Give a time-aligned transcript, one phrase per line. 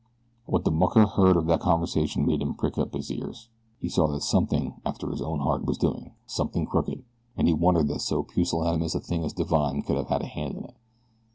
[0.47, 3.49] What the mucker beard of that conversation made him prick up his ears.
[3.79, 7.03] He saw that something after his own heart was doing something crooked,
[7.37, 10.63] and he wondered that so pusillanimous a thing as Divine could have a hand in
[10.63, 10.75] it.